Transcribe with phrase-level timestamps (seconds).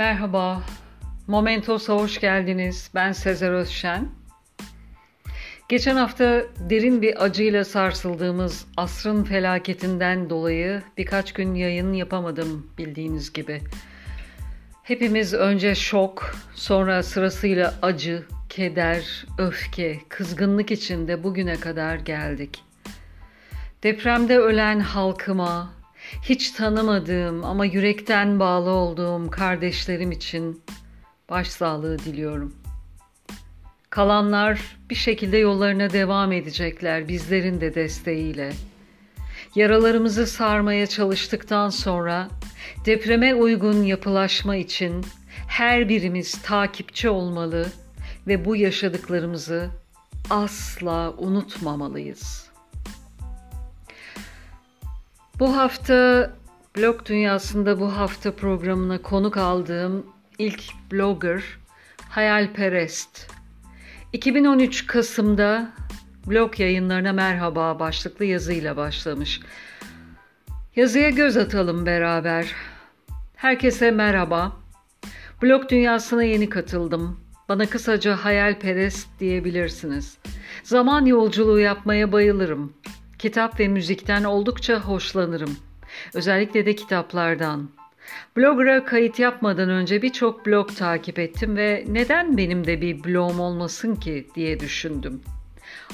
[0.00, 0.62] Merhaba,
[1.26, 2.90] Momentos'a hoş geldiniz.
[2.94, 4.08] Ben Sezer Özşen.
[5.68, 13.60] Geçen hafta derin bir acıyla sarsıldığımız asrın felaketinden dolayı birkaç gün yayın yapamadım bildiğiniz gibi.
[14.82, 22.64] Hepimiz önce şok, sonra sırasıyla acı, keder, öfke, kızgınlık içinde bugüne kadar geldik.
[23.82, 25.79] Depremde ölen halkıma,
[26.22, 30.62] hiç tanımadığım ama yürekten bağlı olduğum kardeşlerim için
[31.30, 32.54] başsağlığı diliyorum.
[33.90, 34.60] Kalanlar
[34.90, 38.52] bir şekilde yollarına devam edecekler bizlerin de desteğiyle.
[39.54, 42.28] Yaralarımızı sarmaya çalıştıktan sonra
[42.86, 45.04] depreme uygun yapılaşma için
[45.48, 47.66] her birimiz takipçi olmalı
[48.26, 49.70] ve bu yaşadıklarımızı
[50.30, 52.49] asla unutmamalıyız.''
[55.40, 56.30] Bu hafta
[56.76, 60.06] blog dünyasında bu hafta programına konuk aldığım
[60.38, 61.42] ilk blogger
[62.08, 63.30] Hayalperest.
[64.12, 65.72] 2013 Kasım'da
[66.26, 69.40] blog yayınlarına merhaba başlıklı yazıyla başlamış.
[70.76, 72.54] Yazıya göz atalım beraber.
[73.36, 74.52] Herkese merhaba.
[75.42, 77.20] Blog dünyasına yeni katıldım.
[77.48, 80.18] Bana kısaca hayalperest diyebilirsiniz.
[80.62, 82.72] Zaman yolculuğu yapmaya bayılırım.
[83.20, 85.56] Kitap ve müzikten oldukça hoşlanırım.
[86.14, 87.70] Özellikle de kitaplardan.
[88.36, 93.94] Blogger'a kayıt yapmadan önce birçok blog takip ettim ve neden benim de bir blogum olmasın
[93.94, 95.22] ki diye düşündüm.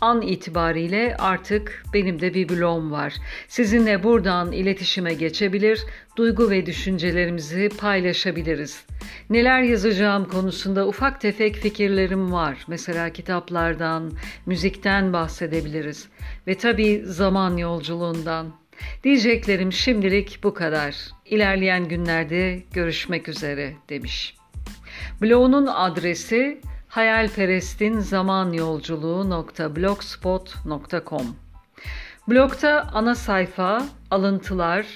[0.00, 3.14] An itibariyle artık benim de bir blogum var.
[3.48, 5.80] Sizinle buradan iletişime geçebilir,
[6.16, 8.84] duygu ve düşüncelerimizi paylaşabiliriz.
[9.30, 12.64] Neler yazacağım konusunda ufak tefek fikirlerim var.
[12.68, 14.12] Mesela kitaplardan,
[14.46, 16.08] müzikten bahsedebiliriz.
[16.46, 18.46] Ve tabii zaman yolculuğundan.
[19.04, 20.96] Diyeceklerim şimdilik bu kadar.
[21.26, 24.36] İlerleyen günlerde görüşmek üzere demiş.
[25.22, 26.60] Blogunun adresi
[26.98, 31.36] hayalperestin zaman yolculuğu.blogspot.com
[32.28, 34.86] Blogda ana sayfa, alıntılar,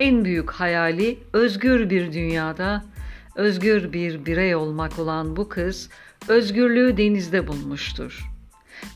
[0.00, 2.84] En büyük hayali özgür bir dünyada,
[3.34, 5.90] özgür bir birey olmak olan bu kız
[6.28, 8.28] özgürlüğü denizde bulmuştur.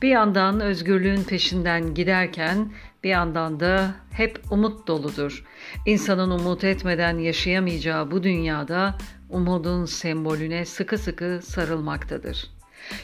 [0.02, 2.72] Bir yandan özgürlüğün peşinden giderken
[3.04, 5.44] bir yandan da hep umut doludur.
[5.86, 8.98] İnsanın umut etmeden yaşayamayacağı bu dünyada
[9.32, 12.50] umudun sembolüne sıkı sıkı sarılmaktadır.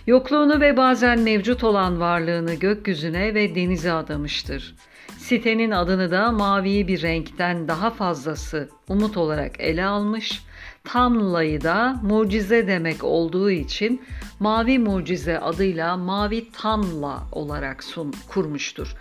[0.06, 4.74] Yokluğunu ve bazen mevcut olan varlığını gökyüzüne ve denize adamıştır.
[5.18, 10.42] Sitenin adını da mavi bir renkten daha fazlası umut olarak ele almış,
[10.84, 14.02] Tamla'yı da mucize demek olduğu için
[14.40, 18.94] Mavi Mucize adıyla Mavi Tamla olarak sun, kurmuştur.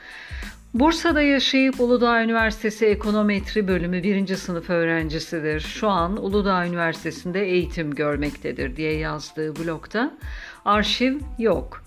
[0.74, 5.60] Bursa'da yaşayıp Uludağ Üniversitesi Ekonometri Bölümü birinci sınıf öğrencisidir.
[5.60, 10.14] Şu an Uludağ Üniversitesi'nde eğitim görmektedir diye yazdığı blogda
[10.66, 11.84] arşiv yok.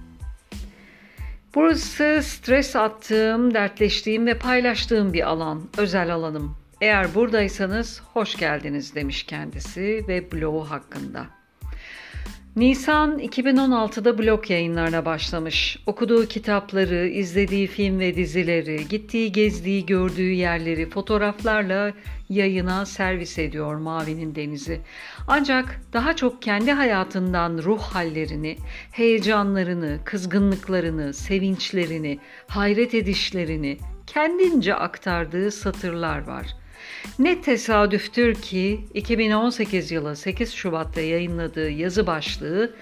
[1.56, 6.63] Burası stres attığım, dertleştiğim ve paylaştığım bir alan, özel alanım.
[6.84, 11.26] Eğer buradaysanız hoş geldiniz demiş kendisi ve bloğu hakkında.
[12.56, 15.80] Nisan 2016'da blog yayınlarına başlamış.
[15.86, 21.94] Okuduğu kitapları, izlediği film ve dizileri, gittiği, gezdiği, gördüğü yerleri fotoğraflarla
[22.30, 24.82] yayına servis ediyor Mavi'nin Denizi.
[25.28, 28.58] Ancak daha çok kendi hayatından ruh hallerini,
[28.92, 33.78] heyecanlarını, kızgınlıklarını, sevinçlerini, hayret edişlerini
[34.08, 36.63] kendince aktardığı satırlar var.''
[37.20, 42.74] Ne tesadüftür ki 2018 yılı 8 Şubat'ta yayınladığı yazı başlığı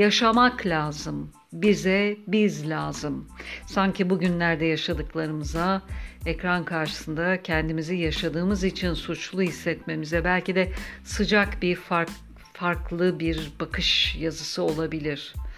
[0.00, 3.28] Yaşamak lazım, bize biz lazım.
[3.66, 5.82] Sanki bugünlerde yaşadıklarımıza
[6.26, 10.72] ekran karşısında kendimizi yaşadığımız için suçlu hissetmemize belki de
[11.04, 12.10] sıcak bir fark,
[12.52, 15.49] farklı bir bakış yazısı olabilir.''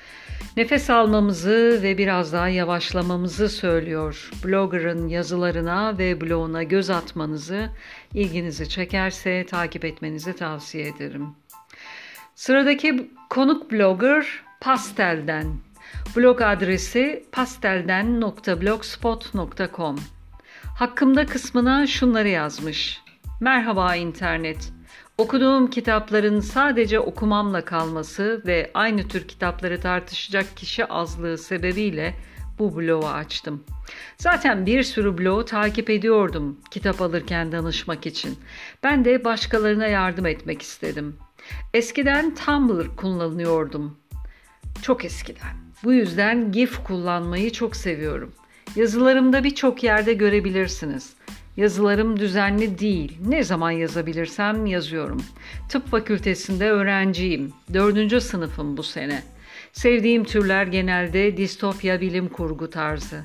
[0.56, 4.30] Nefes almamızı ve biraz daha yavaşlamamızı söylüyor.
[4.44, 7.68] Blogger'ın yazılarına ve bloguna göz atmanızı
[8.14, 11.28] ilginizi çekerse takip etmenizi tavsiye ederim.
[12.34, 14.26] Sıradaki konuk blogger
[14.60, 15.46] Pastel'den.
[16.16, 19.96] Blog adresi pastelden.blogspot.com
[20.78, 23.00] Hakkımda kısmına şunları yazmış.
[23.40, 24.72] Merhaba internet.
[25.22, 32.14] Okuduğum kitapların sadece okumamla kalması ve aynı tür kitapları tartışacak kişi azlığı sebebiyle
[32.58, 33.64] bu blogu açtım.
[34.18, 38.38] Zaten bir sürü blogu takip ediyordum kitap alırken danışmak için.
[38.82, 41.16] Ben de başkalarına yardım etmek istedim.
[41.74, 43.98] Eskiden Tumblr kullanıyordum.
[44.82, 45.56] Çok eskiden.
[45.84, 48.32] Bu yüzden GIF kullanmayı çok seviyorum.
[48.76, 51.12] Yazılarımda birçok yerde görebilirsiniz.
[51.56, 53.18] Yazılarım düzenli değil.
[53.28, 55.22] Ne zaman yazabilirsem yazıyorum.
[55.68, 57.52] Tıp fakültesinde öğrenciyim.
[57.74, 59.22] Dördüncü sınıfım bu sene.
[59.72, 63.24] Sevdiğim türler genelde distopya bilim kurgu tarzı.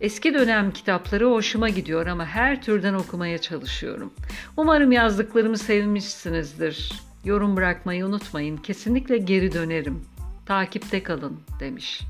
[0.00, 4.12] Eski dönem kitapları hoşuma gidiyor ama her türden okumaya çalışıyorum.
[4.56, 6.92] Umarım yazdıklarımı sevmişsinizdir.
[7.24, 8.56] Yorum bırakmayı unutmayın.
[8.56, 10.04] Kesinlikle geri dönerim.
[10.46, 12.02] Takipte kalın demiş.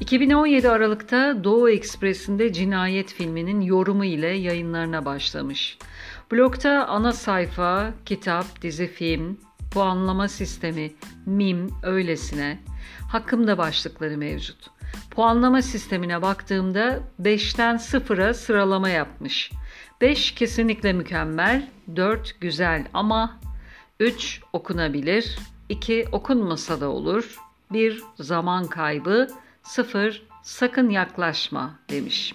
[0.00, 5.78] 2017 Aralık'ta Doğu Ekspresi'nde Cinayet filminin yorumu ile yayınlarına başlamış.
[6.32, 9.38] Blogda ana sayfa, kitap, dizi, film,
[9.70, 10.92] puanlama sistemi,
[11.26, 12.58] mim, öylesine,
[13.10, 14.70] hakkımda başlıkları mevcut.
[15.10, 19.50] Puanlama sistemine baktığımda 5'ten 0'a sıralama yapmış.
[20.00, 23.40] 5 kesinlikle mükemmel, 4 güzel ama
[24.00, 25.38] 3 okunabilir,
[25.68, 27.38] 2 okunmasa da olur,
[27.72, 29.28] 1 zaman kaybı,
[29.64, 32.34] Sıfır, sakın yaklaşma demiş.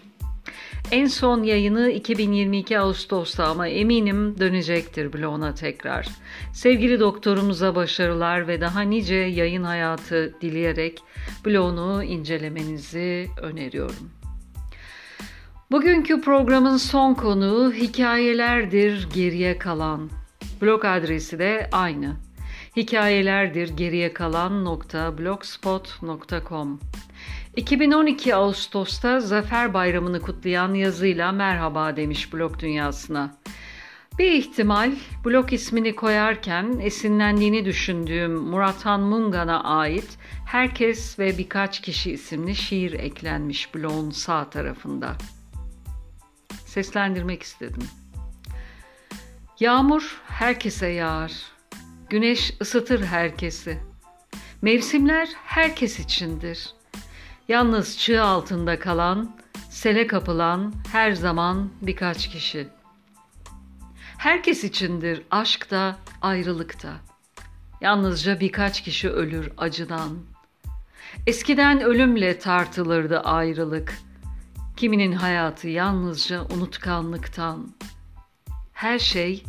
[0.91, 6.07] En son yayını 2022 Ağustos'ta ama eminim dönecektir bloğuna tekrar.
[6.53, 10.99] Sevgili doktorumuza başarılar ve daha nice yayın hayatı dileyerek
[11.45, 14.09] bloğunu incelemenizi öneriyorum.
[15.71, 20.09] Bugünkü programın son konuğu hikayelerdir geriye kalan.
[20.61, 22.15] Blog adresi de aynı.
[22.77, 26.79] Hikayelerdir geriye kalan nokta blogspot.com
[27.55, 33.35] 2012 Ağustos'ta Zafer Bayramı'nı kutlayan yazıyla merhaba demiş blog dünyasına.
[34.19, 34.91] Bir ihtimal
[35.25, 43.75] blog ismini koyarken esinlendiğini düşündüğüm Murathan Mungan'a ait Herkes ve Birkaç Kişi isimli şiir eklenmiş
[43.75, 45.15] blogun sağ tarafında.
[46.65, 47.83] Seslendirmek istedim.
[49.59, 51.33] Yağmur herkese yağar.
[52.09, 53.79] Güneş ısıtır herkesi.
[54.61, 56.78] Mevsimler herkes içindir.''
[57.49, 59.35] Yalnız çığ altında kalan,
[59.69, 62.67] sele kapılan her zaman birkaç kişi.
[64.17, 66.93] Herkes içindir aşk da, ayrılık da.
[67.81, 70.17] Yalnızca birkaç kişi ölür acıdan.
[71.27, 73.99] Eskiden ölümle tartılırdı ayrılık.
[74.77, 77.73] Kiminin hayatı yalnızca unutkanlıktan.
[78.73, 79.43] Her şey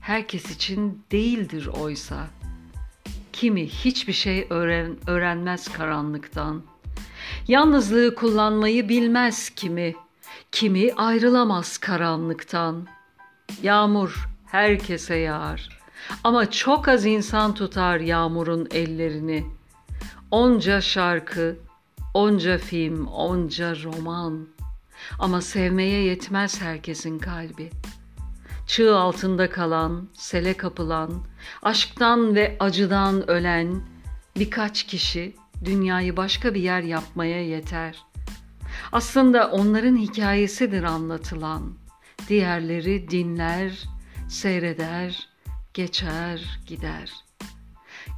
[0.00, 2.26] herkes için değildir oysa.
[3.32, 6.71] Kimi hiçbir şey öğren, öğrenmez karanlıktan.''
[7.48, 9.94] Yalnızlığı kullanmayı bilmez kimi,
[10.52, 12.86] kimi ayrılamaz karanlıktan.
[13.62, 15.68] Yağmur herkese yağar
[16.24, 19.46] ama çok az insan tutar yağmurun ellerini.
[20.30, 21.56] Onca şarkı,
[22.14, 24.48] onca film, onca roman
[25.18, 27.70] ama sevmeye yetmez herkesin kalbi.
[28.66, 31.12] Çığ altında kalan, sele kapılan,
[31.62, 33.82] aşktan ve acıdan ölen
[34.36, 35.34] birkaç kişi
[35.64, 38.04] dünyayı başka bir yer yapmaya yeter.
[38.92, 41.74] Aslında onların hikayesidir anlatılan.
[42.28, 43.88] Diğerleri dinler,
[44.28, 45.28] seyreder,
[45.74, 47.12] geçer, gider.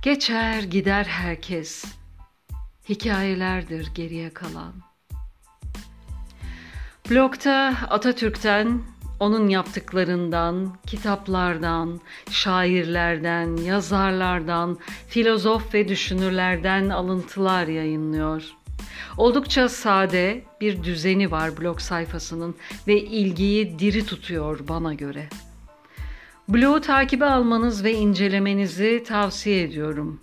[0.02, 1.84] Geçer, gider herkes.
[2.88, 4.74] Hikayelerdir geriye kalan.
[7.10, 8.82] Blogda Atatürk'ten,
[9.20, 14.78] onun yaptıklarından, kitaplardan, şairlerden, yazarlardan,
[15.08, 18.42] filozof ve düşünürlerden alıntılar yayınlıyor.
[19.16, 22.54] Oldukça sade bir düzeni var blog sayfasının
[22.88, 25.28] ve ilgiyi diri tutuyor bana göre.
[26.48, 30.20] Blog'u takibe almanız ve incelemenizi tavsiye ediyorum.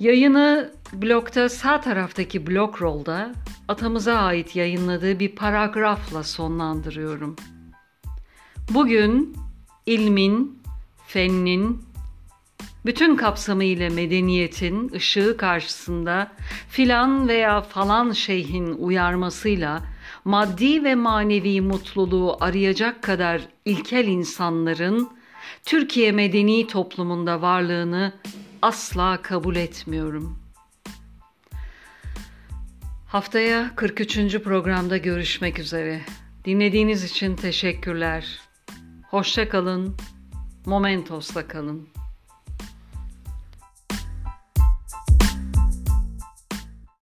[0.00, 3.32] Yayını blokta sağ taraftaki blok rolda
[3.68, 7.36] atamıza ait yayınladığı bir paragrafla sonlandırıyorum.
[8.70, 9.36] Bugün
[9.86, 10.58] ilmin,
[11.06, 11.82] fennin,
[12.86, 16.32] bütün kapsamıyla medeniyetin ışığı karşısında
[16.68, 19.82] filan veya falan şeyhin uyarmasıyla
[20.24, 25.10] maddi ve manevi mutluluğu arayacak kadar ilkel insanların
[25.64, 28.12] Türkiye medeni toplumunda varlığını
[28.62, 30.38] asla kabul etmiyorum.
[33.06, 34.42] Haftaya 43.
[34.42, 36.00] programda görüşmek üzere.
[36.44, 38.45] Dinlediğiniz için teşekkürler.
[39.16, 39.96] Hoşça kalın.
[40.66, 41.88] Momentos'la kalın.